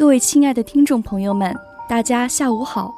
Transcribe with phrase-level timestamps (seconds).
[0.00, 1.54] 各位亲爱的听众朋友们，
[1.86, 2.96] 大家下午好，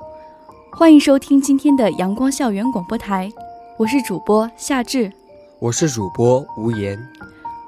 [0.71, 3.29] 欢迎收听今天的阳光校园广播台，
[3.77, 5.13] 我是主播夏至，
[5.59, 6.97] 我是主播吴言。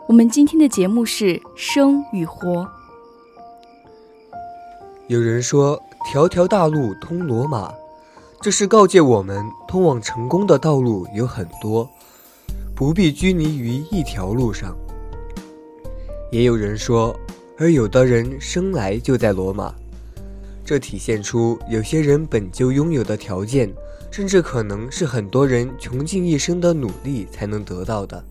[0.07, 2.65] 我们今天的节目是生与活。
[5.09, 7.75] 有人说，条条大路通罗马，
[8.41, 11.91] 这是告诫我们，通往成功的道路有很多，
[12.77, 14.77] 不必拘泥于一条路上。
[16.31, 17.13] 也有人说。
[17.57, 19.73] 而有的人生来就在罗马，
[20.65, 23.73] 这体现出有些人本就拥有的条件，
[24.11, 28.23] 甚至可能是很多人穷尽一生的努力才能得到的。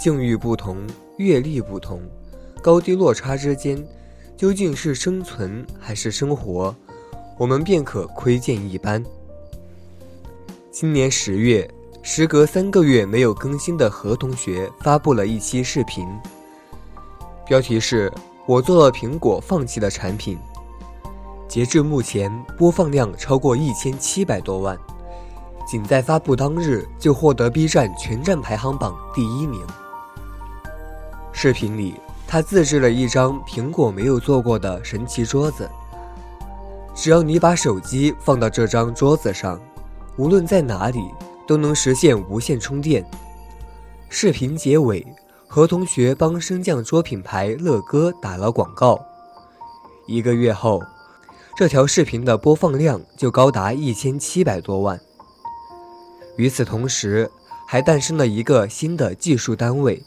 [0.00, 0.84] 境遇不同，
[1.18, 2.00] 阅历不同，
[2.60, 3.80] 高低落差之间，
[4.36, 6.74] 究竟是生存还是生活，
[7.38, 9.04] 我们便可窥见一斑。
[10.72, 11.70] 今年十月，
[12.02, 16.04] 时隔三个月没有更新的何同学发布了一期视频。
[17.50, 18.12] 标题是
[18.46, 20.38] 我做了苹果放弃的产品，
[21.48, 24.78] 截至目前播放量超过一千七百多万，
[25.66, 29.60] 仅在发布当日就获得 B 站全站排行榜第一名。
[31.32, 35.68] 视频里，他自制了一张苹果没有做过的神奇桌子，
[36.94, 39.60] 只要你把手机放到这张桌子上，
[40.16, 41.02] 无论在哪里
[41.48, 43.04] 都能实现无线充电。
[44.08, 45.04] 视频结尾。
[45.52, 49.04] 何同学帮升降桌品牌乐哥打了广告，
[50.06, 50.80] 一个月后，
[51.56, 55.00] 这条视频的播放量就高达一千七百多万。
[56.36, 57.28] 与此同时，
[57.66, 60.00] 还诞生了一个新的计数单位，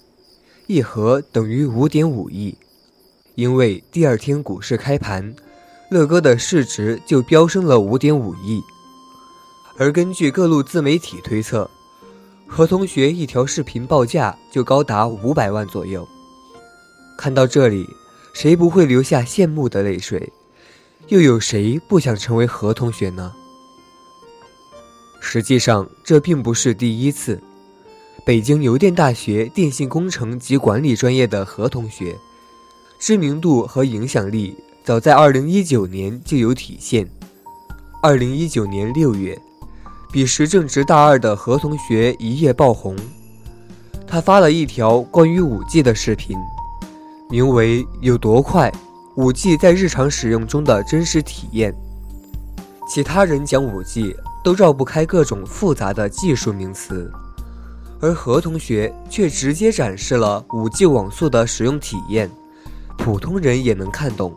[0.67, 2.57] 一盒等于五点五亿。
[3.35, 5.35] 因为第二天股市开盘，
[5.91, 8.61] 乐哥的市值就飙升了五点五亿，
[9.77, 11.69] 而根据各路自媒体推测。
[12.55, 16.07] 何同学一条视频报价就高达五百万左右。
[17.17, 17.89] 看到这里，
[18.31, 20.31] 谁不会流下羡慕的泪水？
[21.07, 23.33] 又有谁不想成为何同学呢？
[25.19, 27.41] 实际上，这并不是第一次。
[28.23, 32.15] 北京邮电大学电信工程及管理专业的何同学，
[32.99, 37.09] 知名度和影响力早在2019年就有体现。
[38.03, 39.41] 2019年6月。
[40.13, 42.95] 彼时正值大二的何同学一夜爆红，
[44.05, 46.37] 他发了一条关于五 G 的视频，
[47.31, 48.71] 名为“有多快，
[49.15, 51.73] 五 G 在日常使用中的真实体验”。
[52.87, 57.11] 其他人讲五 G 都绕不开各种复杂的技术名词，
[57.99, 62.29] 而何同学却直接展示了五 G 网速的使用体验，
[62.99, 64.31] 普通人也能看懂。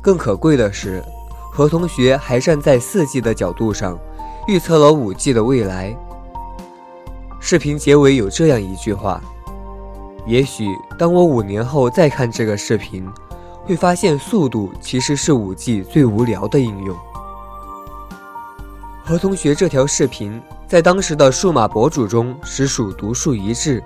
[0.00, 1.02] 更可贵的是，
[1.50, 3.98] 何同学还站在四 G 的角度上。
[4.46, 5.96] 预测了五 G 的未来。
[7.40, 9.20] 视频结尾有这样一句话
[10.26, 10.66] ：“也许
[10.98, 13.08] 当我五年后再看这个视频，
[13.64, 16.94] 会发现速度其实是五 G 最无聊的应用。”
[19.02, 23.82] 何同学这条视频在当时的数码博主中实属独树一帜。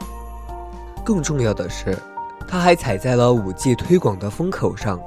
[1.04, 1.96] 更重要的是，
[2.48, 5.00] 他还踩在了五 G 推广的风口上，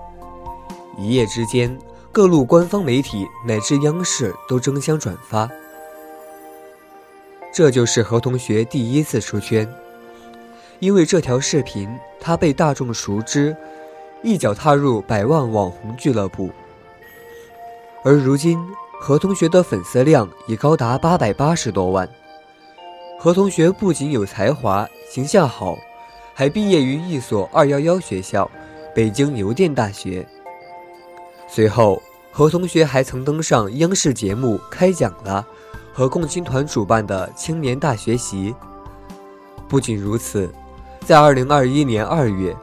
[0.98, 1.78] 一夜之间。
[2.14, 5.50] 各路官方媒体乃至央视都争相转发，
[7.54, 9.66] 这就是何同学第一次出圈。
[10.80, 11.90] 因为这条视频，
[12.20, 13.56] 他被大众熟知，
[14.24, 16.50] 一脚踏入百万网红俱乐部。
[18.04, 18.60] 而如今，
[19.00, 22.10] 何同学的粉丝量已高达八百八十多万。
[23.18, 25.78] 何同学不仅有才华、形象好，
[26.34, 28.52] 还毕业于一所“二幺幺”学校——
[28.94, 30.28] 北京邮电大学。
[31.48, 32.02] 随后，
[32.34, 35.46] 何同学还曾登上央视节目《开讲了》
[35.94, 38.56] 和共青团主办的青年大学习。
[39.68, 40.50] 不仅如此，
[41.02, 42.56] 在2021年2月，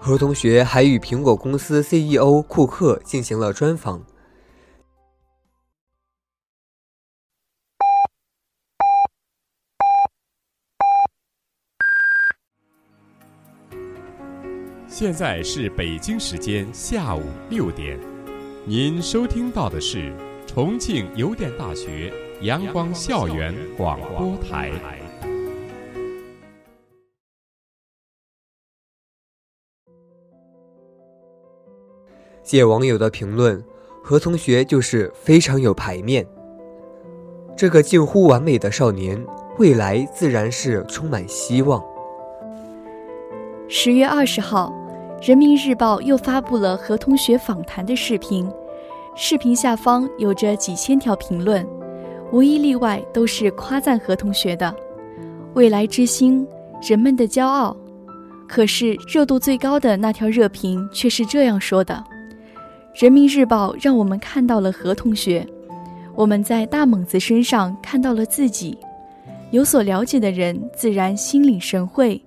[0.00, 4.02] 何同学还与苹果公司 CEO 库克进行了专访。
[14.88, 18.00] 现在是北京时间下午六点，
[18.68, 20.12] 您收听到的是
[20.44, 24.72] 重庆邮电大学阳光校园广播台。
[32.42, 33.64] 借网友的评论，
[34.02, 36.26] 何同学就是非常有排面。
[37.56, 39.24] 这个近乎完美的少年，
[39.60, 41.80] 未来自然是充满希望。
[43.68, 44.74] 十月二十号，
[45.20, 48.48] 《人民日报》又发布了何同学访谈的视频，
[49.14, 51.66] 视频下方有着几千条评论，
[52.30, 54.74] 无一例外都是夸赞何同学的
[55.54, 56.46] 未来之星，
[56.86, 57.74] 人们的骄傲。
[58.46, 62.04] 可是热度最高的那条热评却是这样说的。
[62.94, 65.44] 人民日报让我们看到了何同学，
[66.14, 68.78] 我们在大猛子身上看到了自己。
[69.50, 72.20] 有所了解的人自然心领神会，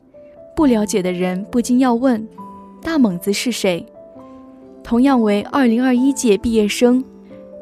[0.55, 2.27] 不了解的人不禁要问：
[2.81, 3.85] 大猛子是谁？
[4.83, 7.03] 同样为2021届毕业生，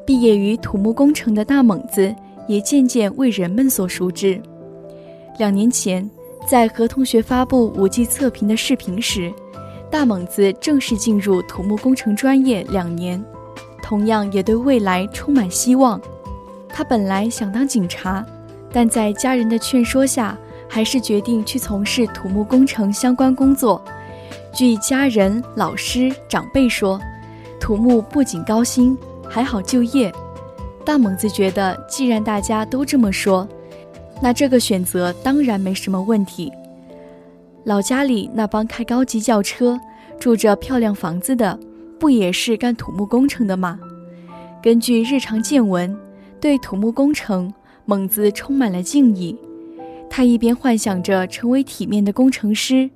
[0.06, 2.16] 毕业于土木工程的大猛子
[2.48, 4.42] 也渐渐为人们所熟知。
[5.38, 6.10] 两年前，
[6.48, 9.34] 在何同学发布五 G 测评的视频时。
[9.90, 13.24] 大猛子正式进入土木工程专业两年，
[13.82, 16.00] 同样也对未来充满希望。
[16.68, 18.26] 他本来想当警察，
[18.72, 20.38] 但在家人的劝说下，
[20.68, 23.82] 还是决定去从事土木工程相关工作。
[24.58, 27.00] 据家人、老师、长辈说，
[27.60, 28.98] 土木不仅高薪，
[29.30, 30.12] 还好就业。
[30.84, 33.48] 大猛子觉得，既然大家都这么说，
[34.20, 36.52] 那这个选择当然没什么问题。
[37.66, 39.80] 老家里那帮开高级轿车、
[40.20, 41.60] 住着漂亮房子的，
[42.00, 43.80] 不也是干土木工程的吗？
[44.60, 45.96] 根据日常见闻，
[46.42, 47.54] 对土木工程，
[47.86, 49.38] 猛子充满了敬意。
[50.10, 52.90] 他一边幻想着成为体面的工程师，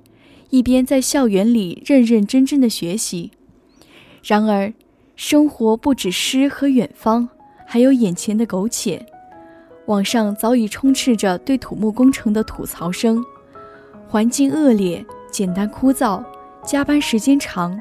[0.52, 3.30] 一边在校园里认认真真的学习。
[4.22, 4.70] 然而，
[5.16, 7.26] 生活不止诗和远方，
[7.66, 9.06] 还有眼前的苟且。
[9.86, 13.24] 网上早已充斥着对土木工程的吐槽声。
[14.06, 16.22] 环境恶劣、简单枯燥、
[16.62, 17.80] 加班时间长，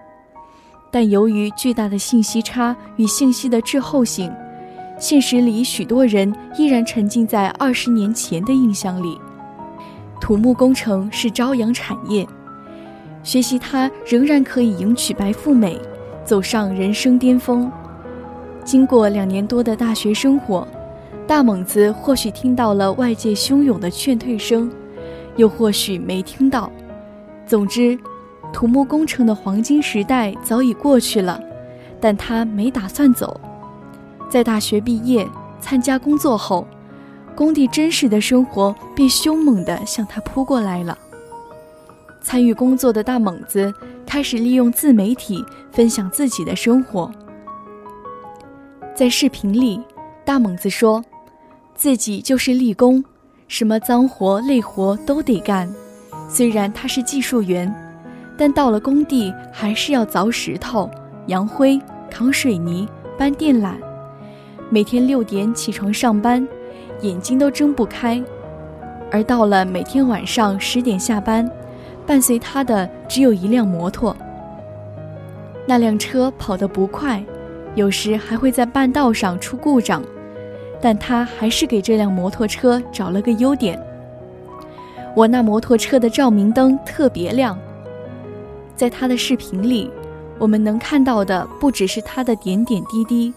[0.89, 4.31] 但由于巨大的信息差与信息的滞后性，
[4.97, 9.19] 现实里许多人依然沉浸在二十年前的印象里。
[10.21, 12.25] 土木工程是朝阳产业，
[13.23, 15.79] 学习它仍然可以迎娶白富美，
[16.25, 17.71] 走上人生巅峰。
[18.63, 20.67] 经过两年多的大学生活，
[21.27, 24.71] 大猛子或许听到了外界汹涌的劝退声。
[25.37, 26.69] 又或许没听到。
[27.47, 27.97] 总之，
[28.51, 31.41] 土木工程的黄金时代早已过去了，
[32.01, 33.39] 但他没打算走。
[34.29, 35.25] 在大学毕业、
[35.59, 36.67] 参加工作后，
[37.33, 40.97] 工地真实的生活便凶猛地向他扑过来了。
[42.21, 43.73] 参与工作的大猛子
[44.05, 47.11] 开始利用自媒体分享自己的生活。
[48.93, 49.81] 在视频里，
[50.23, 51.03] 大猛子说
[51.73, 53.03] ：“自己就是力工。”
[53.47, 55.69] 什么脏活累活都得干，
[56.29, 57.73] 虽然他是技术员，
[58.37, 60.89] 但到了工地还是要凿石头、
[61.27, 61.77] 扬灰、
[62.09, 62.87] 扛水泥、
[63.17, 63.73] 搬电缆。
[64.69, 66.47] 每天六点起床上班，
[67.01, 68.23] 眼睛都睁不开。
[69.11, 71.49] 而到了每天晚上十点下班，
[72.05, 74.15] 伴随他的只有一辆摩托。
[75.65, 77.23] 那辆车跑得不快，
[77.75, 80.03] 有时还会在半道上出故障。
[80.83, 83.79] 但他还是给这辆摩托车找了个优点。
[85.15, 87.55] 我那摩托车的照明灯特别亮。
[88.75, 89.91] 在他的视频里，
[90.39, 93.31] 我们能看到的不只是他的点点滴滴，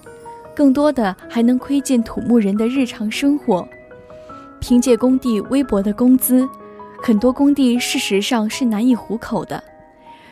[0.57, 3.69] 更多的还能窥见土木人的日常生活。
[4.59, 6.49] 凭借工地微薄的工资，
[7.07, 9.63] 很多工地事实上是难以糊口的。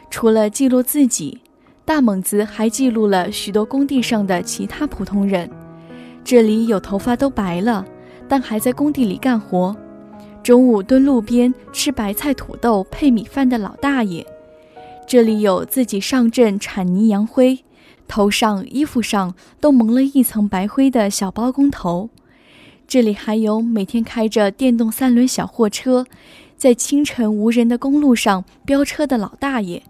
[0.09, 1.39] 除了记录自己，
[1.85, 5.51] 大猛子还记录了许多工地上的其他普通人。
[6.25, 7.85] 这里有头发都白了，
[8.27, 9.77] 但还在工地里干活；
[10.43, 14.25] 中午蹲路边吃白菜土豆配米饭的老大爷；
[15.07, 17.63] 这里有自己上阵铲泥扬灰，
[18.09, 22.09] 头上衣服上都蒙了一层白灰的小包工头；
[22.89, 26.07] 这里还有每天开着电动三轮小货车，
[26.63, 29.83] 在清晨无人的公路上飙车的老大爷。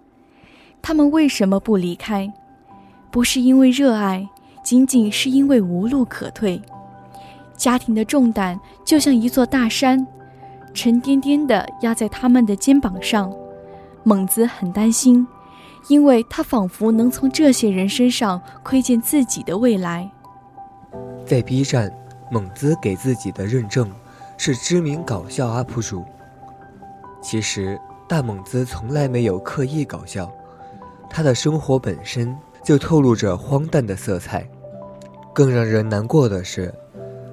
[0.81, 2.33] 他们为什么不离开？
[3.11, 4.27] 不是因为热爱。
[4.65, 6.63] 仅仅是因为无路可退，
[7.59, 10.07] 家庭的重担就像一座大山，
[10.73, 13.31] 沉甸甸的压在他们的肩膀上。
[14.03, 15.27] 猛子很担心，
[15.89, 20.11] 因为他仿佛能从这些人身上窥见自己的未来。
[21.27, 21.93] 在 B 站，
[22.31, 23.91] 猛子给自己的认证
[24.39, 26.03] 是知名搞笑 UP 主。
[27.23, 30.31] 其实，大猛子从来没有刻意搞笑，
[31.09, 34.47] 他的生活本身就透露着荒诞的色彩。
[35.33, 36.75] 更让人难过的是，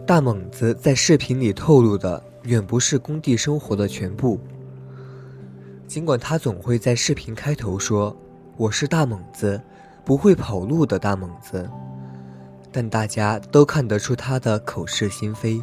[0.06, 4.40] 大猛子在视频里透露的远不是工地生活的全部。
[5.88, 8.16] 尽管他总会在视频开头说
[8.56, 9.60] ：“我是大猛子，
[10.06, 11.68] 不会跑路的大猛子。”
[12.72, 15.60] 但大家都看得出他的口是心非。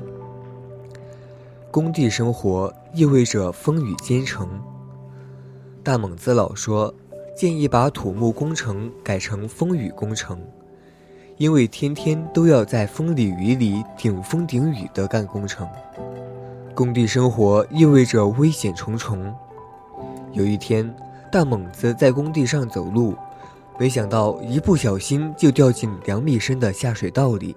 [1.76, 4.48] 工地生活意味着风雨兼程。
[5.84, 6.94] 大猛子老说，
[7.36, 10.40] 建议把土木工程改成风雨工程，
[11.36, 15.68] 因为天天都要在风里雨里顶风顶雨的干工程。
[16.74, 19.30] 工地生活意味着危险重重。
[20.32, 20.90] 有一天，
[21.30, 23.14] 大猛子在工地上走路。
[23.78, 27.54] 没想到一不小心就掉进两米深的下水道里，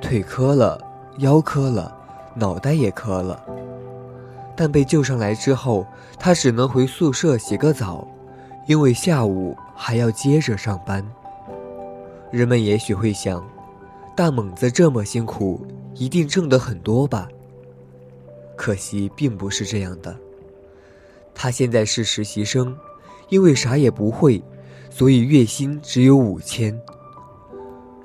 [0.00, 0.80] 腿磕了，
[1.18, 1.95] 腰磕了，
[2.36, 3.42] 脑袋也磕了。
[4.54, 5.86] 但被救上来之后，
[6.18, 8.06] 他只能回宿舍洗个澡，
[8.66, 11.06] 因为下午还要接着上班。
[12.30, 13.44] 人们也许会想，
[14.16, 17.28] 大猛子这么辛苦，一定挣得很多吧？
[18.56, 20.16] 可惜并不是这样的。
[21.34, 22.74] 他现在是实习生，
[23.28, 24.42] 因为啥也不会。
[24.88, 26.80] 所以月薪只有五千。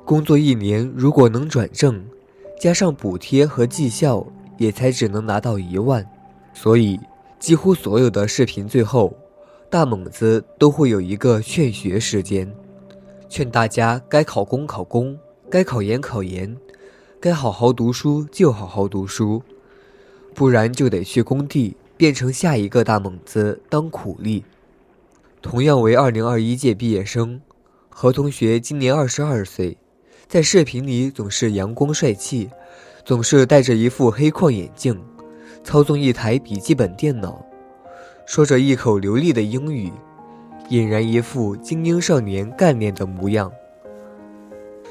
[0.04, 2.06] 工作一年，如果能转正，
[2.62, 4.24] 加上补贴和绩效，
[4.60, 6.08] 也才只能拿到一万。
[6.54, 7.00] 所以，
[7.40, 9.18] 几乎所有的视频最后，
[9.68, 12.54] 大猛子都会有一个劝学时间，
[13.28, 15.18] 劝大家该考公考公，
[15.50, 16.56] 该考研考研，
[17.20, 19.42] 该好好读书就好好读书，
[20.36, 24.46] 不然就得去工地变成下一个大猛子当苦力。
[25.42, 27.42] 同样为二零二一届毕业生，
[27.90, 29.80] 何同学今年二十二岁，
[30.32, 32.50] 在视频里总是阳光帅气，
[33.04, 34.98] 总是戴着一副黑框眼镜，
[35.62, 37.46] 操纵一台笔记本电脑，
[38.26, 39.92] 说着一口流利的英语，
[40.70, 43.52] 俨然一副精英少年干练的模样。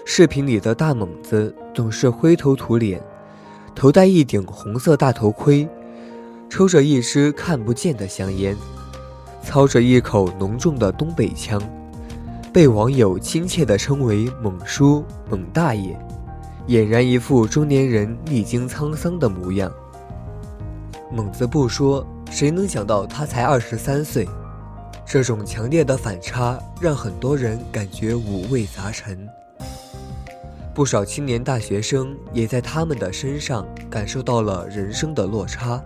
[0.05, 3.03] 视频里的大猛子总是灰头土脸，
[3.75, 5.67] 头戴一顶红色大头盔，
[6.51, 8.55] 抽着一支看不见的香烟。
[9.43, 11.59] 操着一口浓重的东北腔，
[12.53, 15.97] 被网友亲切地称为“猛叔”“猛大爷”，
[16.67, 19.71] 俨然一副中年人历经沧桑的模样。
[21.13, 24.29] 猛子不说，谁能想到他才二十三岁？
[25.07, 29.29] 这种强烈的反差让很多人感觉五味杂陈。
[30.75, 35.81] 不少青年大学生也在他们的身上感受到了人生的落差。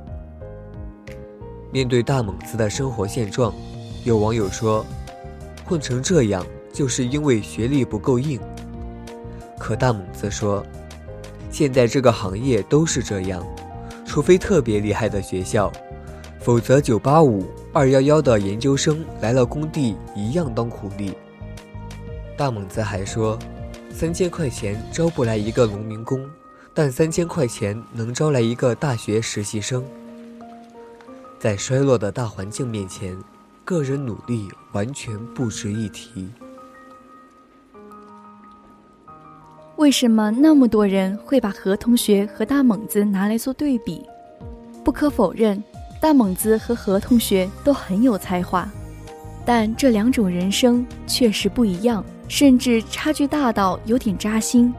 [1.70, 3.52] 面对大猛子的生活现状，
[4.04, 4.84] 有网友说
[5.64, 8.38] ：“混成这样，就是因为学历不够硬。”
[9.58, 10.62] 可大猛子说
[11.50, 13.42] ：“现在这个行业都是这样，
[14.04, 15.72] 除非特别厉害的学校，
[16.40, 21.14] 否则985、211的研究生来了工地一样当苦力。”
[22.36, 23.38] 大猛子还说
[23.94, 26.28] ：“三千块钱招不来一个农民工，
[26.74, 29.82] 但三千块钱能招来一个大学实习生。”
[31.38, 33.16] 在衰落的大环境面前，
[33.64, 36.28] 个人努力完全不值一提。
[39.76, 44.06] 为什么那么多人会把何同学和大猛子拿来做对比？
[44.84, 45.60] 不可否认，
[46.00, 48.70] 大猛子和何同学都很有才华，
[49.44, 54.72] 但这两种人生确实不一样，甚至差距大到有点扎心。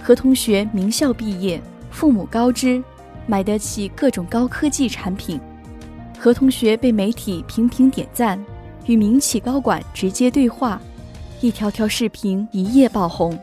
[0.00, 2.80] 何同学名校毕业，父母高知，
[3.26, 5.40] 买得起各种高科技产品。
[6.20, 8.38] 何同学被媒体频频点赞，
[8.86, 10.80] 与民企高管直接对话，
[11.40, 13.36] 一条条视频一夜爆红。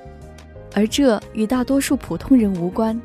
[0.75, 3.01] 而这与大多数普通人无关，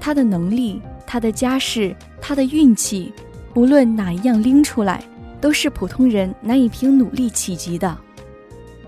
[0.00, 3.12] 他的能力、他的家世、他的运气，
[3.54, 5.04] 无论哪一样拎出来，
[5.40, 7.96] 都是普通人难以凭努力企及的。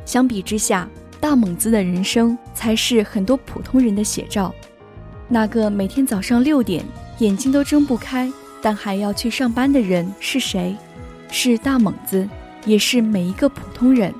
[0.04, 0.88] 相比之下，
[1.20, 4.52] 大猛子的人生才是很多普通人的写照。
[5.28, 6.85] 那个每天早上六点
[7.18, 8.32] 眼睛都睁不开。
[8.62, 10.75] 但还要去上班的人是谁？
[11.30, 12.28] 是大猛子，
[12.64, 14.12] 也是每一个普通人。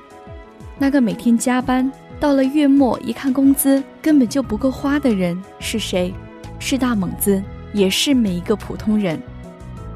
[0.77, 6.13] 那个每天加班，到了月末一看工资根本就不够花的人是谁？
[6.59, 7.41] 是大猛子，
[7.73, 9.21] 也是每一个普通人。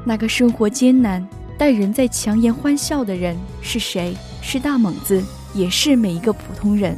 [0.04, 1.26] 那个生活艰难，
[1.58, 4.16] 但仍在强颜欢笑的人是谁？
[4.40, 6.96] 是大猛子，也是每一个普通人。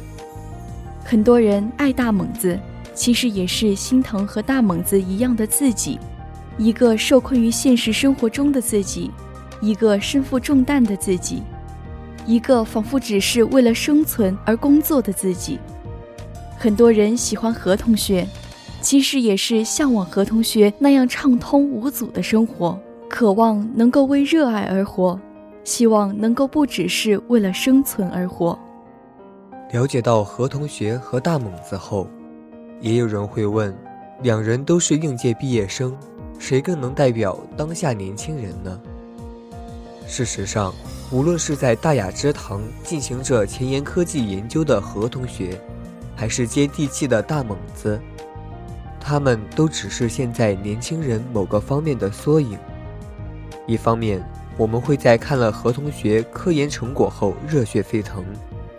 [1.03, 2.59] 很多人爱大猛子，
[2.93, 5.99] 其实也是心疼和大猛子一样的自己。
[6.57, 9.11] 一个受困于现实生活中的自己，
[9.59, 11.41] 一个身负重担的自己，
[12.25, 15.59] 一个仿佛只是为了生存而工作的自己。
[16.57, 18.27] 很多人喜欢何同学，
[18.81, 22.79] 其实也是向往何同学那样畅通无阻的生活，
[23.09, 25.19] 渴望能够为热爱而活，
[25.63, 28.57] 希望能够不只是为了生存而活。
[29.71, 32.07] 了解到何同学和大猛子后，
[32.79, 33.75] 也有人会问：
[34.21, 35.95] 两人都是应届毕业生，
[36.39, 38.79] 谁更能代表当下年轻人呢？
[40.07, 40.73] 事实上，
[41.11, 45.59] 无论是在大雅之堂进行着前沿科技研究的何同学，
[46.15, 47.99] 还是接地气的大猛子，
[48.99, 52.57] 他们都只是现在年轻人某个方面的缩影。
[53.67, 54.23] 一方面，
[54.57, 58.25] 我们会在看了何同学科研成果后热血沸腾，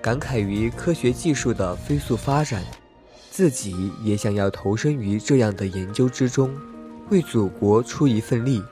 [0.03, 2.63] 感慨于科学技术的飞速发展，
[3.31, 6.53] 自己也想要投身于这样的研究之中，
[7.09, 8.63] 为祖国出一份力。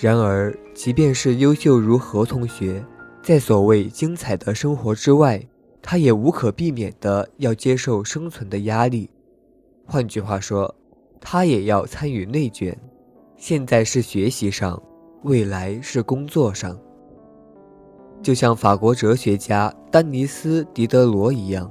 [0.00, 2.84] 然而，即便是优秀如何同学，
[3.22, 5.40] 在所谓精彩的生活之外，
[5.82, 9.10] 他也无可避免的要接受生存的压力。
[9.84, 10.74] 换句话说，
[11.20, 12.76] 他也要参与内卷。
[13.36, 14.80] 现在是学习上，
[15.24, 16.78] 未来是工作上。
[18.22, 21.70] 就像法国哲学家丹尼斯·狄德罗一样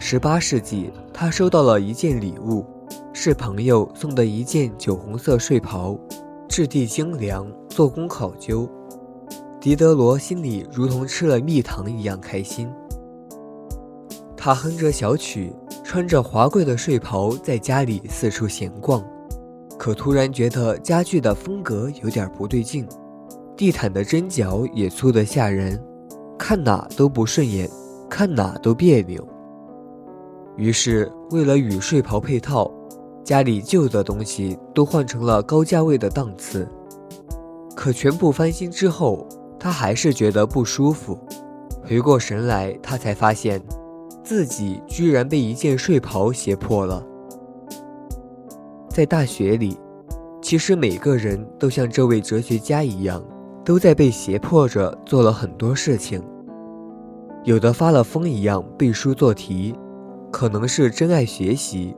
[0.00, 2.66] ，18世纪他收到了一件礼物，
[3.12, 5.96] 是朋友送的一件酒红色睡袍。
[6.48, 8.68] 质地精良，做工考究，
[9.60, 12.70] 狄德罗心里如同吃了蜜糖一样开心。
[14.36, 19.02] 他哼着小曲，穿着华贵的睡袍，在家里四处闲逛，
[19.78, 22.86] 可突然觉得家具的风格有点不对劲，
[23.56, 25.82] 地毯的针脚也粗得吓人，
[26.38, 27.68] 看哪都不顺眼，
[28.08, 29.26] 看哪都别扭。
[30.56, 32.70] 于是，为了与睡袍配套。
[33.24, 36.68] 家里旧的东西都换成了高价位的档次，
[37.74, 39.26] 可全部翻新之后，
[39.58, 41.18] 他还是觉得不舒服。
[41.82, 43.62] 回过神来，他才发现，
[44.22, 47.02] 自己居然被一件睡袍胁迫了。
[48.88, 49.78] 在大学里，
[50.42, 53.24] 其实每个人都像这位哲学家一样，
[53.64, 56.22] 都在被胁迫着做了很多事情。
[57.42, 59.74] 有的发了疯一样背书做题，
[60.30, 61.94] 可能是真爱学习。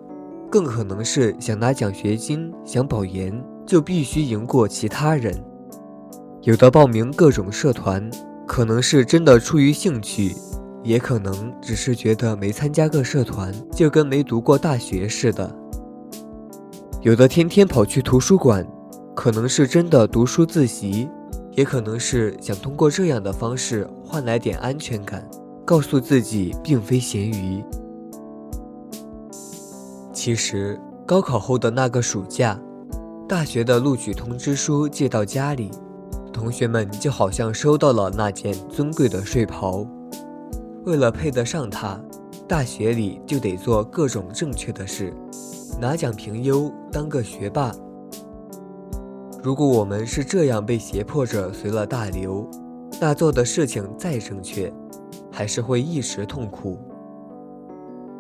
[0.51, 5.35] 更可能是想拿奖学金、想保研，就必须赢过其他人。
[6.43, 8.09] 有的报名各种社团，
[8.47, 10.35] 可能是真的出于兴趣，
[10.85, 15.53] 也可能只是觉得没参加个社团就跟没读过大学似的。
[17.03, 18.67] 有的天天跑去图书馆，
[19.15, 21.09] 可能是真的读书自习，
[21.53, 25.29] 也可能是想通过这样的方式换来点安全感，
[25.65, 27.63] 告诉自己并非咸鱼。
[30.17, 32.59] 其实，高考后的那个暑假，
[33.29, 35.71] 大学的录取通知书寄到家里，
[36.33, 39.87] 同学们就好像收到了那件尊贵的睡袍。
[40.87, 42.01] 为了配得上它，
[42.49, 45.13] 大学里就得做各种正确的事，
[45.79, 47.71] 拿奖评优，当个学霸。
[49.43, 52.49] 如果我们是这样被胁迫着随了大流，
[52.99, 54.73] 那做的事情再正确，
[55.31, 56.79] 还是会一时痛苦。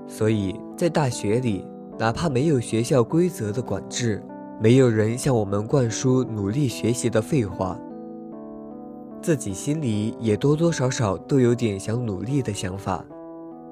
[0.07, 1.67] 所以在大学里。
[1.99, 4.23] 哪怕没有学校规则的管制，
[4.61, 7.79] 没有人向我们灌输努力学习的废话，
[9.23, 13.05] 自己心里也多多少少都有点想努力的想法，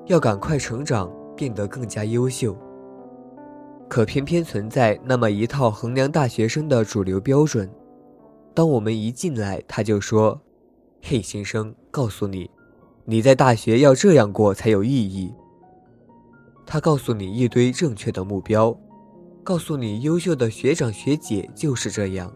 [0.06, 2.56] 要赶快成长，变得更加优秀。
[3.88, 7.70] 可偏偏存在那么一套衡量大学生的主流标准，
[8.54, 10.40] 当我们一进来，他就说
[11.02, 12.50] ：“嘿，新生，告诉你，
[13.04, 15.34] 你在大学要这样过才有意义。”
[16.66, 18.76] 他告诉你一堆正确的目标，
[19.42, 22.32] 告诉你优秀的学长学姐就是这样，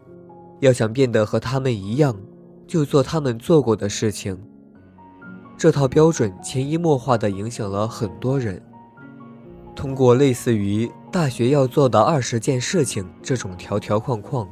[0.61, 2.15] 要想变得和他们一样，
[2.67, 4.39] 就做他们做过的事情。
[5.57, 8.63] 这套标准潜移默化地影响了很多人。
[9.75, 14.47] 通过类似于大学要做的二十件事情这种条条框框，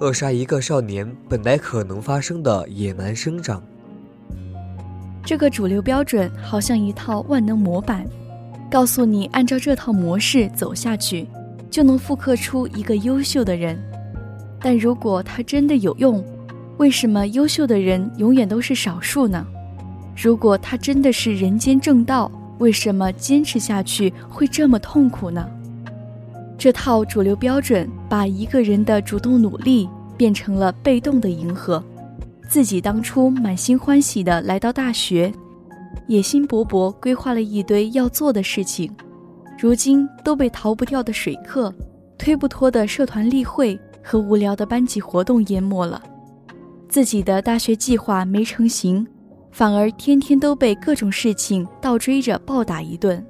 [0.00, 3.62] 扼杀一个少年本来可能发生的野蛮生长。
[5.24, 8.06] 这个主流标准好像一套万能模板。
[8.74, 11.28] 告诉你，按照这套模式走下去，
[11.70, 13.80] 就能复刻出一个优秀的人。
[14.60, 16.24] 但如果它真的有用，
[16.78, 19.46] 为什么优秀的人永远都是少数呢？
[20.20, 25.48] 如果它真的是人间正道，为什么坚持下去会这么痛苦呢？
[26.58, 31.80] 这套主流标准把一个人的主动努力变成了被动的迎合。
[32.48, 35.32] 自己当初满心欢喜的来到大学。
[36.06, 38.94] 野心勃勃，规划了一堆要做的事情，
[39.58, 41.72] 如今都被逃不掉的水课、
[42.18, 46.02] 推不脱的社团例会和无聊的班级活动淹没了。
[46.88, 49.06] 自己的大学计划没成型，
[49.50, 53.24] 反而天天都被各种事情倒追着暴打一顿。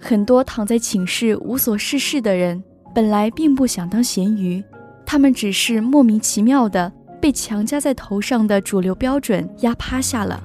[0.00, 4.62] 很多躺在寝室无所事事的人，本来并不想当咸鱼，
[5.06, 10.42] 他们只是莫名其妙的被强加在头上的主流标准压趴下了。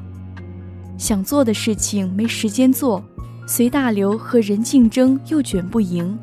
[0.97, 3.03] 想做的事情没时间做，
[3.47, 6.17] 随大流和人竞争又卷不赢，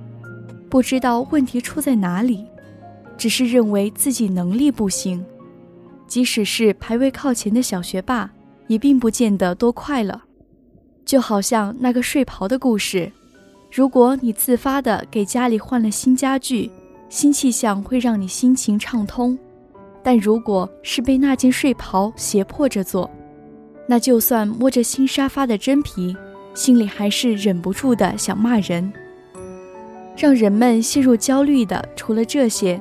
[0.69, 2.45] 不知道问题出在哪里，
[3.17, 5.25] 只是认为自己能力不行。
[6.07, 8.31] 即使是排位靠前的小学霸，
[8.67, 10.21] 也并不见得多快乐。
[11.05, 13.11] 就好像那个睡袍的故事，
[13.73, 16.71] 如果你自发的给家里换了新家具，
[17.09, 19.37] 新气象会让你心情畅通；
[20.03, 23.11] 但如果是被那件睡袍胁迫着做，
[23.87, 26.17] 那就算摸着新沙发的真皮，
[26.55, 28.93] 心里还是忍不住的想骂人。
[30.17, 32.81] 让人们陷入焦虑的，除了这些，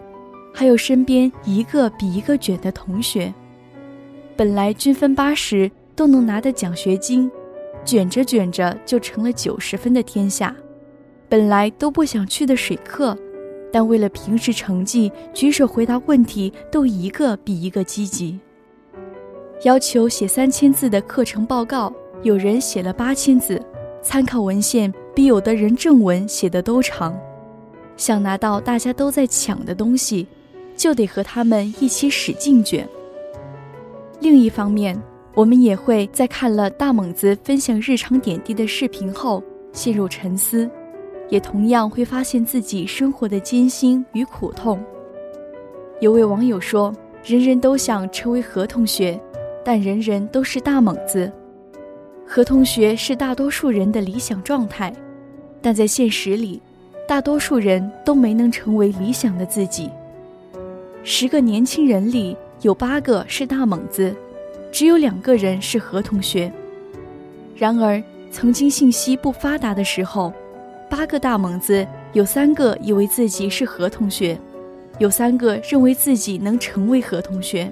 [0.54, 3.34] 还有身边一个比一个卷的同学。
[4.36, 7.30] 本来均分八十都能拿的奖学金，
[7.84, 10.56] 卷着卷着就成了九十分的天下。
[11.28, 13.18] 本来都不想去的水课，
[13.72, 18.39] 但为了平时成绩，举手回答问题都一个比一个积极。
[19.63, 23.62] 要求写三千字的课程报告，有人写了八千字，
[24.02, 27.17] 参考文献比有的人正文写的都长。
[27.95, 30.28] 想拿到大家都在抢的东西，
[30.76, 32.86] 就得和他们一起使劲卷。
[34.19, 35.02] 另一方面，
[35.34, 40.69] 我们也会在看了大猛子分享日常点滴的视频后陷入沉思，
[41.30, 44.84] 也同样会发现自己生活的艰辛与苦痛。
[46.02, 49.17] 有位网友说：“人人都想成为何同学。”
[49.63, 51.32] 但人人都是大猛子，
[52.28, 54.93] 何同学是大多数人的理想状态，
[55.62, 56.62] 但在现实里，
[57.08, 59.89] 大多数人都没能成为理想的自己。
[61.04, 64.13] 十个年轻人里有八个是大猛子，
[64.71, 66.52] 只有两个人是何同学。
[67.56, 70.34] 然而，曾经信息不发达的时候，
[70.89, 74.38] 八个大猛子有三个以为自己是何同学，
[74.97, 77.71] 有三个认为自己能成为何同学。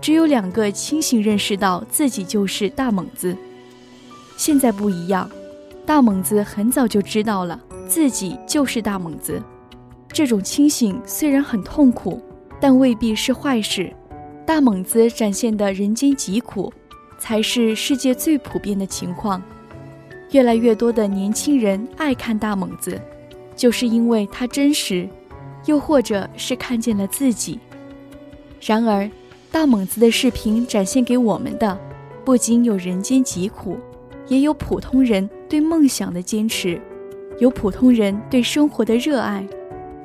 [0.00, 3.36] 只有两个清醒认识到自己就是大猛子。
[4.36, 5.30] 现在不一样，
[5.84, 9.42] 大猛子很早就知道了自己就是大猛子。
[10.12, 12.22] 这种清醒虽然很痛苦，
[12.58, 13.92] 但未必是坏事。
[14.46, 16.72] 大猛子展现的人间疾苦，
[17.18, 19.42] 才是世界最普遍的情况。
[20.30, 23.00] 越来越多的年轻人爱看大猛子，
[23.54, 25.08] 就是因为他真实，
[25.66, 27.60] 又或者是看见了自己。
[28.60, 29.08] 然而。
[29.52, 31.76] 大猛子的视频展现给我们的，
[32.24, 33.76] 不仅有人间疾苦，
[34.28, 36.80] 也有普通人对梦想的坚持，
[37.40, 39.44] 有普通人对生活的热爱。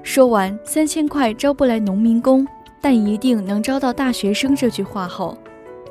[0.02, 2.48] 说完“三千块招不来农民工，
[2.82, 5.38] 但一定能招到大学生”这句话后，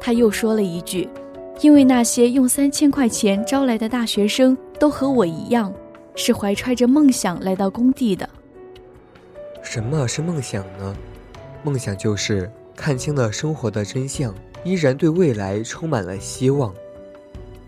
[0.01, 1.09] 他又说了一句
[1.63, 5.73] ：“因为那些用三千块钱招来的大学生，都和我一样，
[6.17, 8.29] 是怀揣着梦想来到工地的。”
[9.63, 10.97] 什么是梦想呢？
[11.63, 12.51] 梦想就是。
[12.77, 14.35] 看清了生活的真相，
[14.65, 16.75] 依然对未来充满了希望。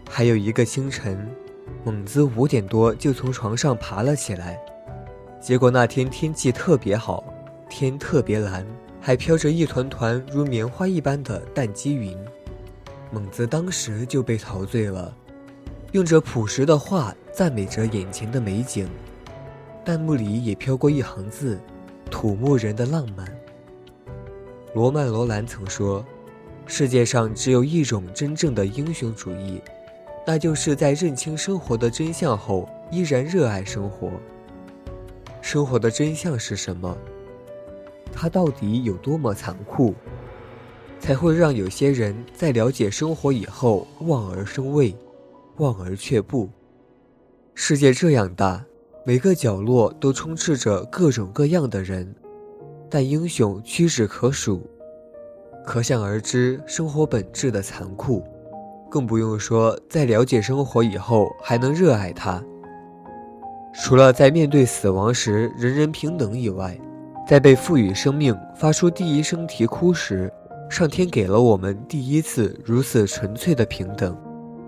[0.09, 1.29] 还有一个清晨，
[1.85, 4.59] 猛子五点多就从床上爬了起来，
[5.41, 7.25] 结果那天天气特别好，
[7.69, 8.67] 天特别蓝，
[9.01, 12.17] 还飘着一团团如棉花一般的淡积云。
[13.11, 15.15] 猛子当时就被陶醉了，
[15.93, 18.89] 用着朴实的话赞美着眼前的美景，
[19.85, 21.59] 弹幕里也飘过一行字
[22.11, 23.27] ：“土木人的浪漫。”
[24.77, 26.05] 罗曼·罗兰曾说
[26.69, 29.59] ：“世界上只有一种真正的英雄主义，
[30.27, 34.11] 那就是在认清生活的真相后，依然热爱生活。
[35.41, 36.95] 生活的真相是什么？
[38.13, 39.95] 它到底有多么残酷，
[41.01, 44.95] 才会让有些人在了解生活以后望而生畏，
[45.57, 46.51] 望而却步？
[47.55, 48.63] 世界这样大，
[49.07, 52.15] 每个角落都充斥着各种各样的人。”
[52.89, 54.63] 但英雄屈指可数，
[55.65, 58.23] 可想而知生活本质的残酷，
[58.91, 62.43] 更不用说在了解生活以后还能热爱它。
[63.75, 66.79] 除了在面对死亡时人人平等以外，
[67.29, 70.33] 在被赋予生命、发出第一声啼哭时，
[70.71, 74.17] 上天给了我们第一次如此纯粹的平等，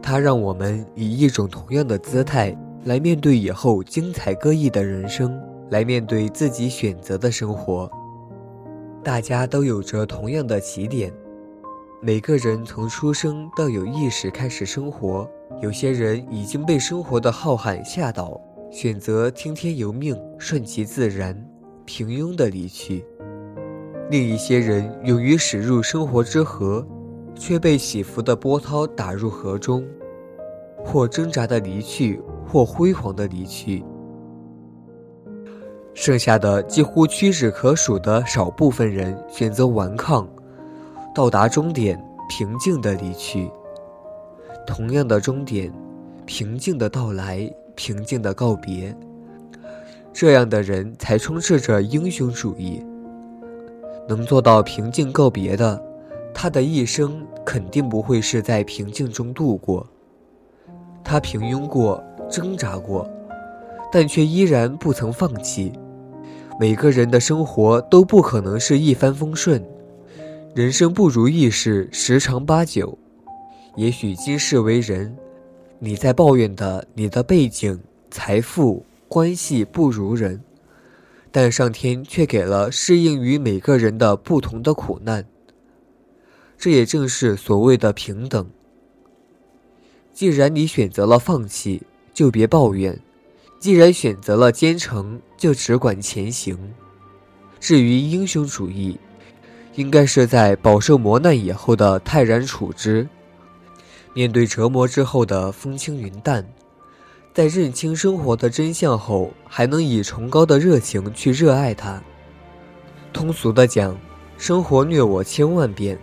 [0.02, 2.54] 它让我们以一种同样的姿态
[2.84, 7.90] 来面对以后精彩各异的人生，来面对自己选择的生活。
[9.08, 11.10] 大家都有着同样的起点，
[12.02, 15.26] 每个人从出生到有意识开始生活。
[15.62, 18.38] 有些人已经被生活的浩瀚吓倒，
[18.70, 21.34] 选择听天由命、顺其自然、
[21.86, 23.02] 平庸的离去；
[24.10, 26.86] 另一些人勇于驶入生活之河，
[27.34, 29.88] 却被起伏的波涛打入河中，
[30.84, 33.82] 或挣扎的离去，或辉煌的离去。
[36.00, 40.28] 剩下的几乎屈指可数的少部分人选择顽抗，
[41.12, 43.50] 到达终点，平静的离去。
[44.64, 45.72] 同样的终点，
[46.24, 48.96] 平静的到来，平静的告别。
[50.12, 52.80] 这样的人才充斥着英雄主义。
[54.08, 55.82] 能做到平静告别的，
[56.32, 59.84] 他的一生肯定不会是在平静中度过。
[61.02, 63.04] 他平庸过，挣扎过，
[63.90, 65.72] 但却依然不曾放弃。
[66.60, 69.64] 每个人的生活都不可能是一帆风顺，
[70.56, 72.98] 人生不如意事十常八九。
[73.76, 75.16] 也许今世为人，
[75.78, 80.42] 你在抱怨的你的背景、财富、关系不如人，
[81.30, 85.24] 但上天却给了适应于每个人的不同的苦难。
[86.58, 88.44] 这也正是所谓的平等。
[90.12, 92.96] 既然你选择了放弃，就别抱怨；
[93.60, 96.58] 既然选择了坚诚，就只管前行。
[97.58, 99.00] 至于英雄主义，
[99.76, 103.08] 应该是在饱受磨难以后的泰然处之。
[104.12, 106.44] 面对折磨之后的风轻云淡，
[107.32, 112.02] 在认清生活的真相后，还能以崇高的热情去热爱它。
[113.12, 113.96] 通俗的讲，
[114.36, 115.96] 生活虐我千万遍，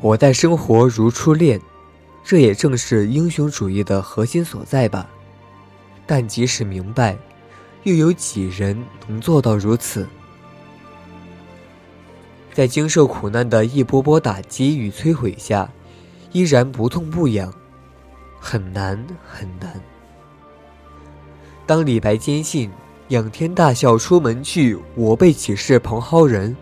[0.00, 1.60] 我待生活如初恋，
[2.24, 5.08] 这也正是英雄主义的核心所在吧。
[6.06, 7.16] 但即使明白，
[7.84, 8.76] 又有几人
[9.08, 10.06] 能做到如此？
[12.52, 15.70] 在经受苦难的一波波打击与摧毁下。
[16.32, 17.52] 依然不痛不痒，
[18.38, 19.80] 很难很难。
[21.66, 22.70] 当李白坚信
[23.08, 26.56] 仰天大笑出门去，我辈岂是蓬蒿人？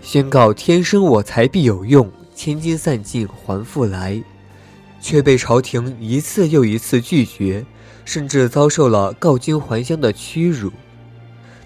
[0.00, 4.22] 宣告天生我材必有用，千金散尽还复来，
[5.00, 7.66] 却被朝廷一次又一次拒绝，
[8.06, 10.72] 甚至遭受了告金还乡的屈辱。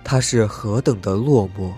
[0.02, 1.70] 他是何等的落寞，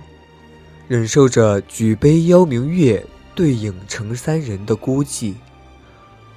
[0.88, 3.04] 忍受着举杯邀明月。
[3.34, 5.32] 对影成三人的孤寂，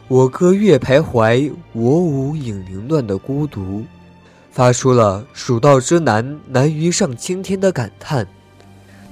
[0.07, 3.83] 我歌月徘徊，我舞影零乱的孤独，
[4.49, 8.25] 发出了蜀道之难，难于上青天的感叹。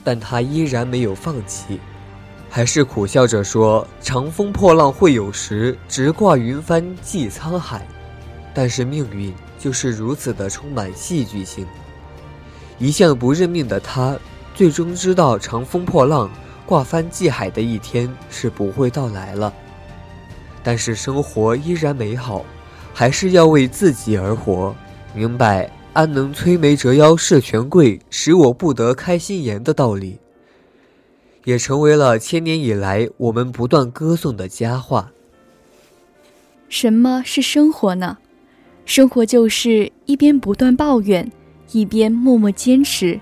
[0.02, 1.78] 但他依然没有放弃，
[2.50, 7.86] 还是苦笑着说：“长风破浪会有时，直挂云帆济沧海。”
[8.54, 11.66] 但是命运就是如此的充满戏剧性。
[12.80, 14.18] 一向不认命的他，
[14.54, 16.30] 最终知道长风破浪。
[16.66, 19.54] 挂帆济海的一天是不会到来了，
[20.64, 22.46] 但是生活依然美好，
[22.94, 24.74] 还是要为自己而活。
[25.14, 30.18] 明白“安能摧眉折腰事权贵，使我不得开心颜”的道理，
[31.44, 35.12] 也成为了千年以来我们不断歌颂的佳话。
[36.70, 38.18] 什么是生活呢？
[38.86, 41.32] 生活就是一边不断抱怨，
[41.72, 43.20] 一边默默坚持，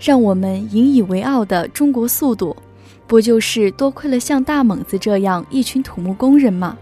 [0.00, 2.56] 让我们引以为傲的中国速度。
[3.06, 6.78] 不就是多亏了像大猛子这样一群土木工人吗？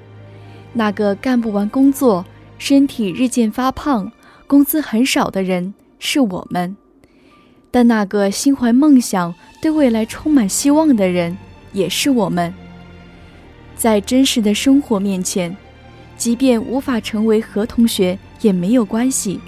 [0.73, 2.25] 那个干不完工作、
[2.57, 4.12] 身体日渐发胖、
[4.47, 6.77] 工资很少的人是我们，
[7.73, 11.37] 但那个心怀梦想、对未来充满希望的人
[11.73, 12.55] 也是我们。
[13.75, 15.57] 在真实的生活面前，
[16.20, 19.40] 即便无法成为何同学也没有关系，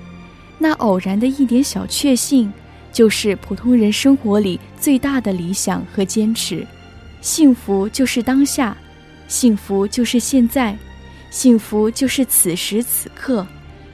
[0.56, 2.50] 那偶然的一点小确幸。
[2.90, 6.66] 就是普通人生活里最大的理想和坚持，
[7.20, 8.76] 幸福就是当下，
[9.28, 10.76] 幸福就是现在，
[11.30, 13.46] 幸福就是此时此刻，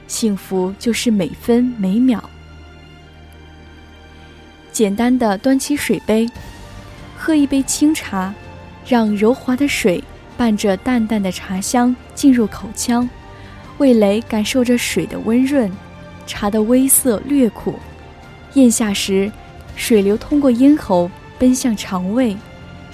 [0.06, 2.30] 幸福就是每分每秒。
[4.72, 6.28] 简单的端起水杯，
[7.16, 8.34] 喝一杯清茶，
[8.86, 10.02] 让柔滑的水
[10.38, 13.06] 伴着淡淡的茶香进入口腔，
[13.78, 15.68] 味蕾感受着水的温润，
[16.28, 17.74] 茶的微涩略苦。
[18.54, 19.30] 咽下时，
[19.74, 22.36] 水流通过咽喉奔向肠胃，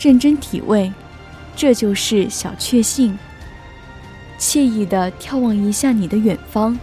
[0.01, 0.91] 认真体味，
[1.55, 3.17] 这就是小确幸。
[4.39, 6.77] 惬意地眺望一下你的远方，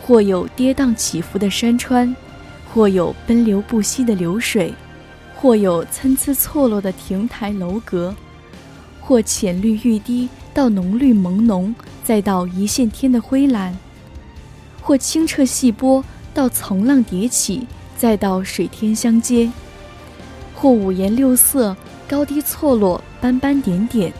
[0.00, 2.14] 或有跌宕起伏的山川，
[2.72, 4.72] 或有奔流不息的流水，
[5.34, 8.14] 或有参差错落的亭台楼阁，
[9.06, 13.76] 或浅绿欲滴到浓绿朦胧，再到一线天的灰蓝，
[14.82, 17.66] 或清澈细波到层浪叠起。
[17.98, 19.50] 再到水天相接，
[20.54, 21.74] 或五颜六色、
[22.06, 24.12] 高低错落、斑斑点点，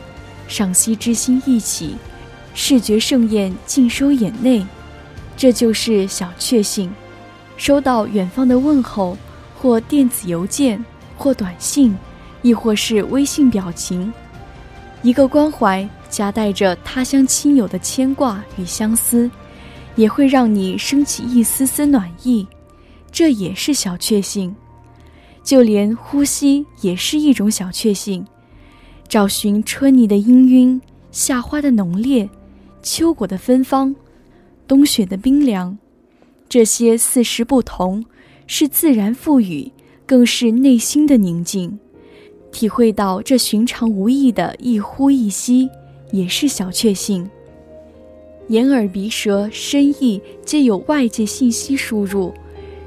[0.47, 1.95] 赏析之心一起，
[2.55, 4.65] 视觉盛宴尽收眼内，
[5.37, 6.91] 这就是小确幸。
[7.55, 9.15] 收到远方的问候，
[9.55, 10.83] 或电子邮件，
[11.15, 11.95] 或短信，
[12.41, 14.11] 亦或是微信表情，
[15.07, 19.31] 一个关怀夹带着他乡亲友的牵挂与相思，
[19.95, 22.45] 也会让你升起一丝丝暖意。
[23.09, 24.53] 这也是小确幸，
[25.41, 28.27] 就连呼吸也是一种小确幸。
[29.07, 32.29] 找寻春泥的氤氲，夏花的浓烈，
[32.83, 33.95] 秋果的芬芳，
[34.67, 35.77] 冬雪的冰凉。
[36.49, 38.03] 这些四时不同，
[38.45, 39.71] 是自然赋予，
[40.05, 41.79] 更是内心的宁静。
[42.51, 45.69] 体会到这寻常无意的一呼一吸，
[46.11, 47.29] 也是小确幸。
[48.47, 52.33] 眼耳鼻舌身意皆有外界信息输入，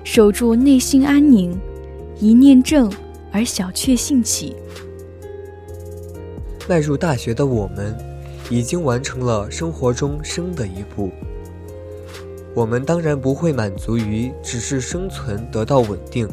[0.02, 1.54] 守住内心安宁，
[2.18, 2.90] 一念正
[3.30, 4.56] 而小确幸起。
[6.68, 7.94] 迈入大学的我们，
[8.48, 11.10] 已经完成了生活中生的一步。
[12.54, 16.28] 我们当然不会满足于只是生存得到稳定。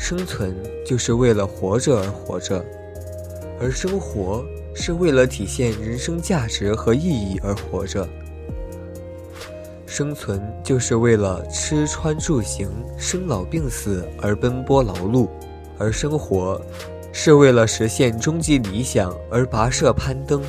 [0.00, 2.64] 生存就是为了活着而活着，
[3.60, 4.42] 而生活
[4.74, 8.08] 是为了体现人生价值和意义而活着。
[9.84, 15.28] 生存就是为了吃穿住行、生老病死而奔波劳碌，
[15.76, 16.58] 而生活
[17.12, 20.42] 是为了实现终极理想而跋涉攀登。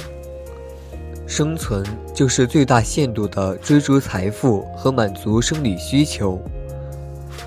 [1.27, 1.85] 生存
[2.15, 6.41] 就是最大限度地追逐财富和满足生理需求。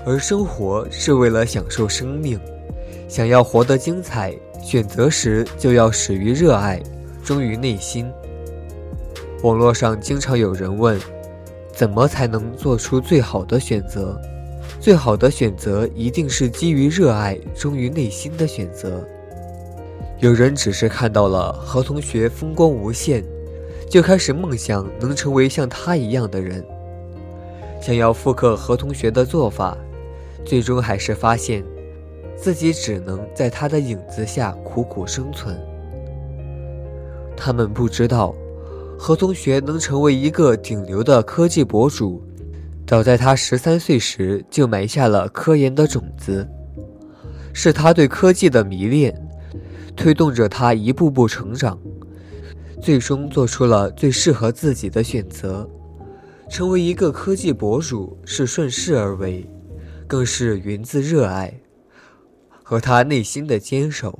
[0.05, 2.39] 而生活是为了享受生命，
[3.07, 6.79] 想要活得精彩，选择时就要始于热爱，
[7.23, 8.05] 忠于内心。
[9.41, 10.99] 网络上经常有人问，
[11.73, 14.15] 怎么才能做出最好的选择？
[14.79, 19.03] 最好的选择一定是基于热爱、忠于内心的选择。
[20.19, 23.23] 有人只是看到了何同学风光无限，
[23.89, 26.63] 就开始梦想能成为像他一样的人，
[27.81, 29.75] 想要复刻何同学的做法。
[30.45, 31.63] 最终还是发现，
[32.37, 35.59] 自己只能在他的影子下苦苦生存。
[37.35, 38.33] 他们不知道，
[38.97, 42.23] 何同学能成为一个顶流的科技博主，
[42.87, 46.47] 早在他十三岁时就埋下了科研的种子。
[47.51, 49.13] 是他对科技的迷恋，
[49.95, 51.79] 推动着他一步步成长，
[52.81, 55.67] 最终做出了最适合自己的选择。
[56.47, 59.49] 成为一个科技博主是顺势而为。
[60.07, 61.53] 更是源自热爱
[62.63, 64.19] 和他内心的坚守。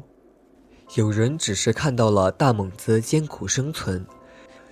[0.96, 4.06] 有人只是看到了大猛子艰苦生存，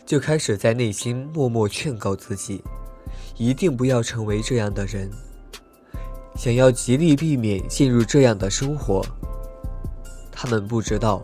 [0.06, 2.64] 就开始在内心默默劝告自己，
[3.36, 5.10] 一定不要成为这样的人。
[6.36, 9.06] 想要极力避免陷入这样的生活。
[10.32, 11.22] 他们不知道，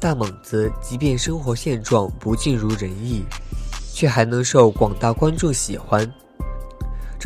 [0.00, 3.24] 大猛子即便生活现状不尽如人意，
[3.92, 6.12] 却还能受广大观众喜欢。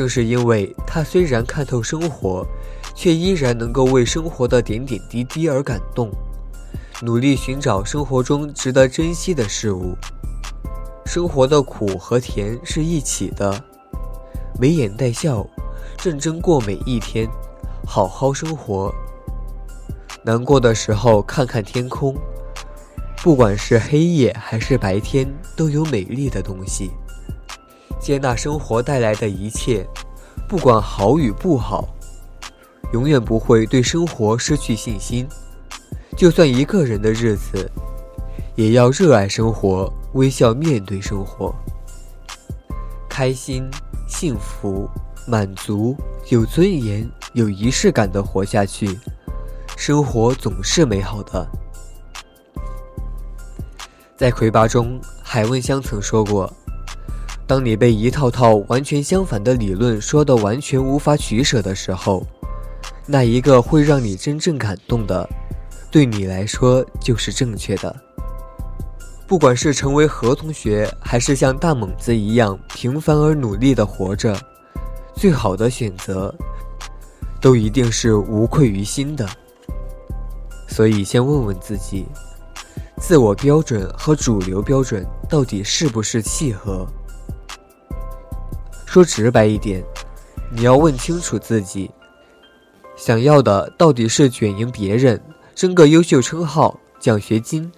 [0.01, 2.43] 正是因为他虽然看透生活，
[2.95, 6.11] 却依然能够为生活的点点滴滴而感动，
[7.03, 9.95] 努力寻找生活中值得珍惜的事物。
[11.05, 13.63] 生活的苦和甜是一起的，
[14.59, 15.47] 眉眼带笑，
[16.03, 17.29] 认真过每一天，
[17.87, 18.91] 好好生活。
[20.25, 22.17] 难过的时候看看天空，
[23.23, 26.91] 不管是黑夜还是白天，都有美丽的东西。
[28.01, 29.87] 接纳生活带来的一切，
[30.49, 31.87] 不管好与不好，
[32.93, 35.29] 永远不会对生活失去信心。
[36.17, 37.71] 就算一个人的日子，
[38.57, 41.55] 也要热爱生活，微笑面对生活。
[43.09, 43.71] 开心、
[44.09, 44.89] 幸福、
[45.27, 45.95] 满足、
[46.31, 48.99] 有尊严、有仪式感的活下去，
[49.77, 51.47] 生活总是美好的。
[54.17, 56.51] 在魁拔中，海问香曾说过。
[57.51, 62.25] 当你被一套套完全相反的理论说的完全无法取舍的时候，
[63.07, 65.29] 那一个会让你真正感动的，
[65.91, 67.93] 对你来说就是正确的。
[69.27, 74.39] 不管是成为何同学，还是像大猛子一样平凡而努力的活着，
[75.17, 76.33] 最好的选择，
[77.41, 79.29] 都一定是无愧于心的。
[80.69, 82.07] 所以，先问问自己，
[83.01, 86.87] 自我标准和主流标准到底是不是契合？
[88.91, 89.81] 说直白一点，
[90.51, 91.89] 你要问清楚自己，
[92.97, 95.23] 想要的到底是卷赢别人，
[95.55, 97.71] 争个优秀称号、奖学金，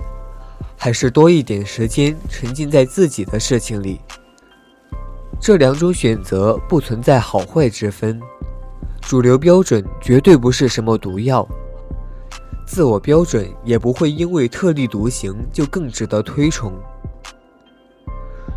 [0.74, 4.00] 还是多一点时间沉浸在自己的事情里？
[5.38, 8.18] 这两种选择不存在好坏之分，
[9.02, 11.46] 主流标准绝对不是什么毒药，
[12.66, 16.72] 自我标准也不会因为特立独行就更值得推崇。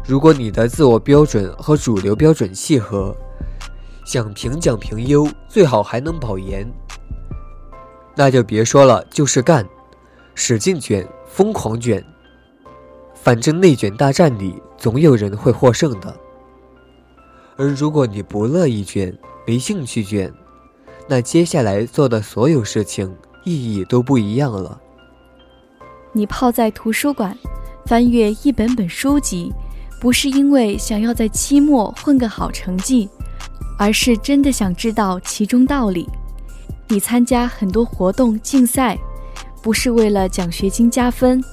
[0.07, 3.15] 如果你的自我标准和主流标准契合，
[4.05, 6.71] 想评奖评优，最好还能保研，
[8.15, 9.67] 那就别说了，就是干，
[10.35, 12.05] 使劲卷，疯狂卷，
[13.15, 16.15] 反正内卷大战里总有人会获胜的。
[17.57, 20.31] 而如果你不乐意卷，没兴趣卷，
[21.07, 23.11] 那接下来做的所有事情
[23.43, 24.79] 意义都不一样了。
[26.11, 27.35] 你泡在图书馆，
[27.87, 29.51] 翻阅一本本书籍，
[30.05, 33.09] 不是因为想要在期末混个好成绩，
[33.75, 36.07] 而是真的想知道其中道理。
[36.87, 38.95] 你参加很多活动竞赛，
[39.63, 41.43] 不是为了奖学金加分，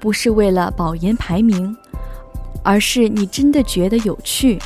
[0.00, 1.72] 不是为了保研排名，
[2.64, 4.58] 而是你真的觉得有趣。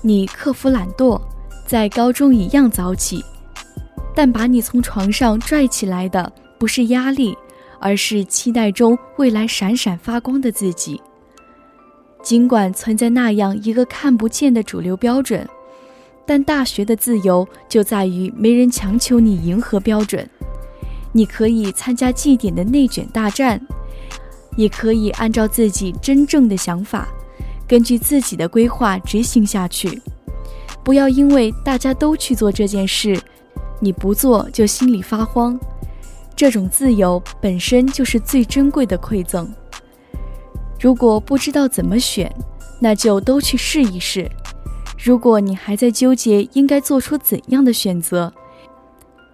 [0.00, 1.20] 你克服懒惰，
[1.66, 3.22] 在高中一样早起，
[4.14, 7.36] 但把你从床上拽起来的不是压力。
[7.84, 11.02] 而是期待中未来闪闪发光的自己。
[12.22, 15.46] 尽管存在那样一个看不见的主流标准，
[16.24, 20.28] 但大学的自由就在于没人强求你迎合标准。
[21.12, 23.60] 你可以参加绩点的内卷大战，
[24.56, 27.08] 也可以按照自己真正的想法，
[27.66, 30.00] 根据自己的规划执行下去。
[30.84, 33.20] 不要因为大家都去做这件事，
[33.78, 35.58] 你不做就心里发慌。
[36.34, 39.52] 这种自由本身就是最珍贵的馈赠。
[40.82, 42.34] 如果不知道怎么选，
[42.80, 44.28] 那就都去试一试。
[44.98, 48.32] 如果你还在纠结应该做出怎样的选择，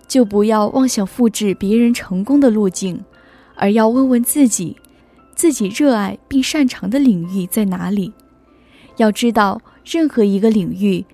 [0.06, 3.02] 就不要妄想复制别人成功的路径，
[3.54, 4.76] 而要问问自己，
[5.34, 8.12] 自己热爱并擅长的领域在哪里。
[8.98, 11.06] 要知道，任何一个领域，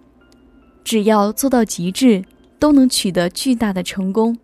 [0.83, 2.25] 只要做到极致，
[2.59, 4.37] 都能取得巨大的成功。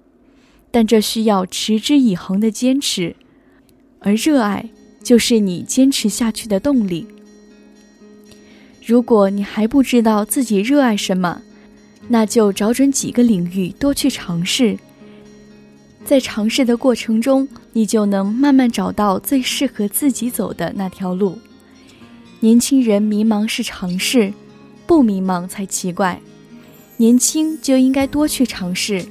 [0.70, 3.16] 但这需要持之以恒的坚持，
[3.98, 4.70] 而热爱
[5.02, 7.06] 就是你坚持下去的动力。
[8.84, 11.42] 如果你还不知道自己热爱什么，
[12.08, 14.78] 那就找准几个领域多去尝试，
[16.04, 21.38] 在尝试的过程中，你就能慢慢找到最适合自己走的那条路。
[22.40, 24.32] 年轻人迷茫是尝试，
[24.86, 26.20] 不迷茫才奇怪。
[26.96, 29.04] 年轻就应该多去尝试。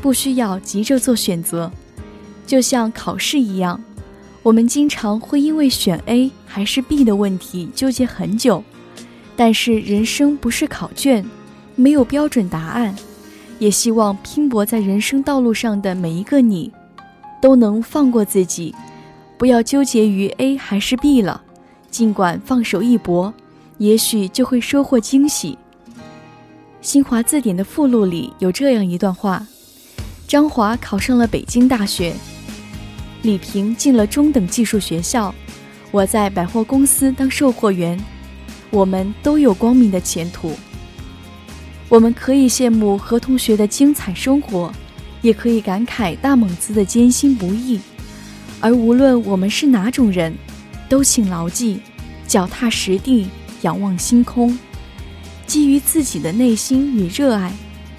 [0.00, 1.70] 不需要急着做选择，
[2.46, 3.82] 就像考试一样，
[4.48, 8.64] 我们经常会因为选 A 还是 B 的问题纠结很久。
[9.36, 11.22] 但是人生不是考卷，
[11.76, 12.96] 没有标准答案。
[13.58, 16.72] 也希望拼搏在人生道路上的每一个你，
[17.42, 18.74] 都能放过自己，
[19.36, 21.42] 不要纠结于 A 还是 B 了。
[21.90, 23.34] 尽管放手一搏，
[23.76, 25.58] 也许就会收获惊喜。
[26.80, 29.46] 新华字典的附录里有这样一段话。
[30.26, 32.14] 张华考上了北京大学，
[33.22, 35.34] 李平进了中等技术学校，
[35.90, 37.98] 我在百货公司当售货员，
[38.70, 40.52] 我们都有光明的前途。
[41.88, 44.72] 我们可以羡慕何同学的精彩生活，
[45.22, 47.80] 也可以感慨大猛子的艰辛不易。
[48.60, 50.34] 而无论我们是哪种人，
[50.88, 51.80] 都请牢记：
[52.26, 53.28] 脚踏实地，
[53.62, 54.58] 仰望星空，
[55.46, 57.52] 基于自己的内心与热爱，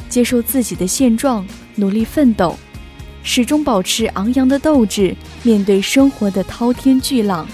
[0.07, 1.45] 接受自己的现状。
[1.75, 2.59] 努力奋斗，
[3.31, 7.47] 始终保持昂扬的斗志，面对生活的滔天巨浪，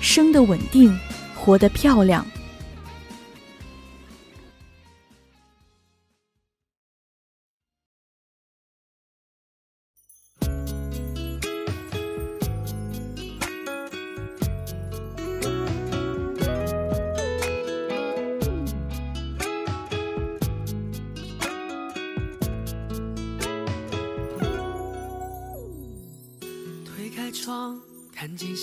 [0.00, 0.92] 生的稳定，
[1.32, 2.26] 活得漂亮。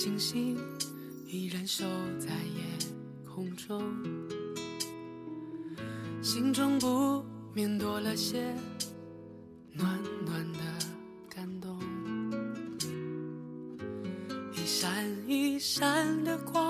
[0.00, 0.56] 星星
[1.26, 1.84] 依然守
[2.20, 2.62] 在夜
[3.26, 3.82] 空中，
[6.22, 7.20] 心中不
[7.52, 8.54] 免多了些
[9.72, 10.60] 暖暖的
[11.28, 11.76] 感动。
[14.52, 16.67] 一闪一闪的光，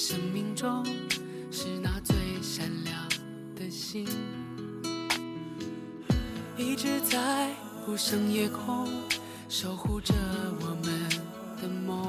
[0.00, 0.86] 生命中，
[1.50, 2.94] 是那最闪亮
[3.56, 4.06] 的星，
[6.56, 7.50] 一直在
[7.88, 8.86] 无声夜空
[9.48, 10.14] 守护着
[10.60, 11.08] 我们
[11.60, 12.08] 的梦。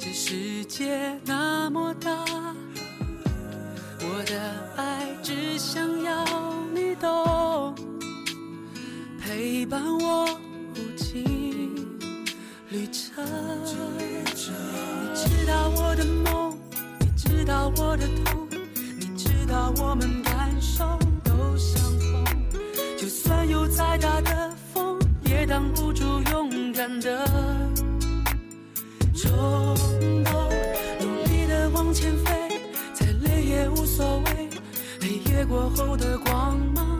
[0.00, 1.16] 这世界
[35.96, 36.93] 的光芒。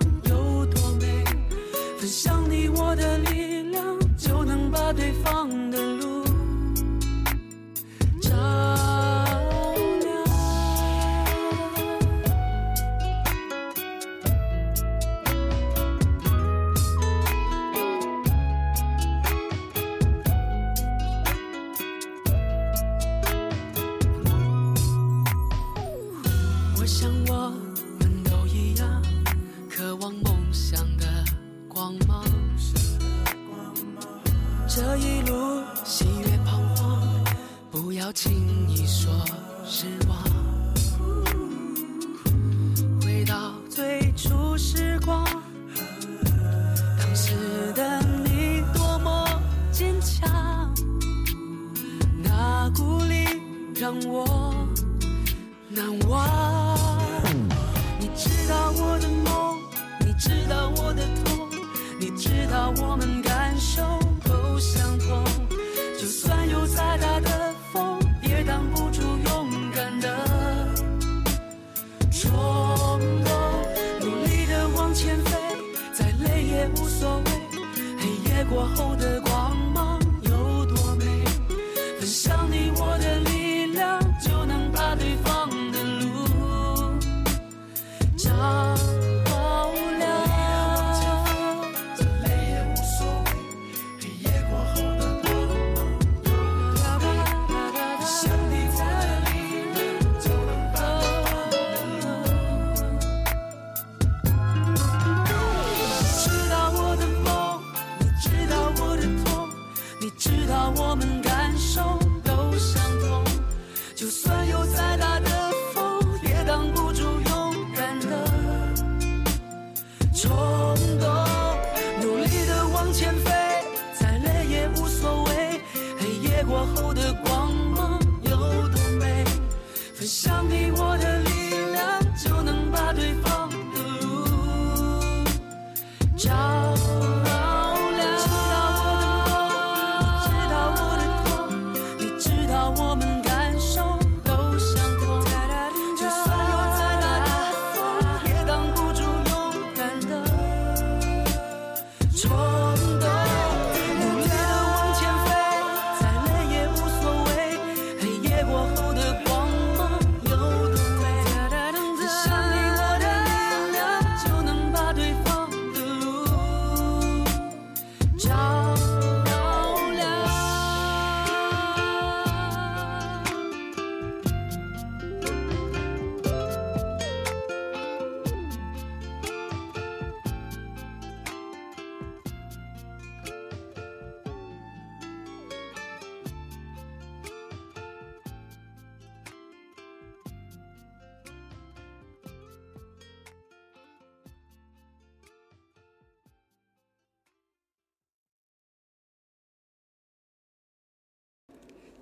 [82.05, 82.44] So.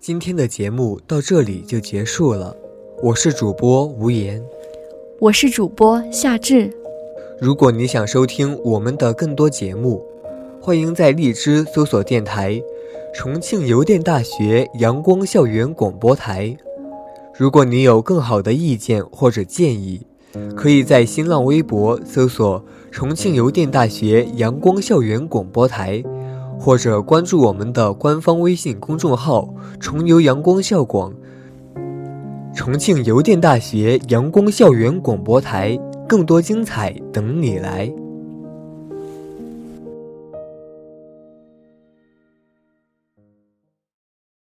[0.02, 2.56] 今天的节目到这里就结束了。
[3.00, 4.42] 我是主播吴言，
[5.20, 6.68] 我是主播夏至。
[7.40, 10.04] 如果你想收听我们的更多节目，
[10.60, 12.60] 欢迎在荔枝搜索电台、
[13.14, 16.56] 重庆邮电大学阳光校园广播台。
[17.38, 20.04] 如果你有更好的意见或者建议，
[20.56, 26.02] 可以在新浪微博搜索重庆邮电大学阳光校园广播台。
[26.58, 31.12] 或者关注我们的官方微信公众号重游阳光校广
[32.54, 35.78] 重庆邮电大学阳光校园广播台
[36.08, 38.01] 更多精彩等你来。